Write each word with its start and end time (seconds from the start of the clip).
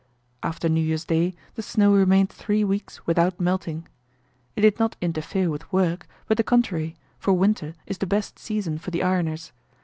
After 0.41 0.67
New 0.67 0.81
Year's 0.81 1.05
day 1.05 1.35
the 1.53 1.61
snow 1.61 1.93
remained 1.93 2.31
three 2.31 2.63
weeks 2.63 3.05
without 3.05 3.39
melting. 3.39 3.87
It 4.55 4.61
did 4.61 4.79
not 4.79 4.95
interfere 4.99 5.51
with 5.51 5.71
work, 5.71 6.07
but 6.25 6.37
the 6.37 6.43
contrary, 6.43 6.95
for 7.19 7.33
winter 7.33 7.75
is 7.85 7.99
the 7.99 8.07
best 8.07 8.39
season 8.39 8.79
for 8.79 8.89
the 8.89 9.03
ironers. 9.03 9.51